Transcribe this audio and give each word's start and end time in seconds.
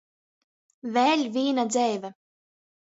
Vēļ 0.95 1.23
vīna 1.37 1.69
dzeive. 1.77 2.15